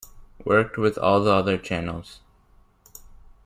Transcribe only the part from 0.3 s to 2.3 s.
Worked with all the other channels.